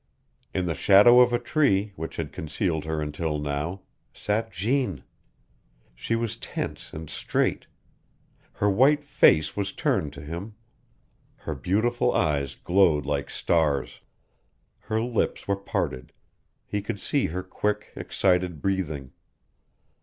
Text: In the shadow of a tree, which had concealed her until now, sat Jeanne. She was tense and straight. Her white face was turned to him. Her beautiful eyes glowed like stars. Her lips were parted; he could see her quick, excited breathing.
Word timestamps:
In 0.51 0.65
the 0.65 0.73
shadow 0.73 1.19
of 1.19 1.31
a 1.31 1.37
tree, 1.37 1.93
which 1.95 2.15
had 2.15 2.31
concealed 2.33 2.85
her 2.85 3.03
until 3.03 3.37
now, 3.37 3.81
sat 4.11 4.51
Jeanne. 4.51 5.03
She 5.93 6.15
was 6.15 6.37
tense 6.37 6.91
and 6.91 7.07
straight. 7.07 7.67
Her 8.53 8.67
white 8.67 9.03
face 9.03 9.55
was 9.55 9.71
turned 9.71 10.11
to 10.13 10.21
him. 10.21 10.55
Her 11.35 11.53
beautiful 11.53 12.11
eyes 12.13 12.55
glowed 12.55 13.05
like 13.05 13.29
stars. 13.29 13.99
Her 14.79 14.99
lips 15.03 15.47
were 15.47 15.55
parted; 15.55 16.13
he 16.65 16.81
could 16.81 16.99
see 16.99 17.27
her 17.27 17.43
quick, 17.43 17.91
excited 17.95 18.59
breathing. 18.59 19.11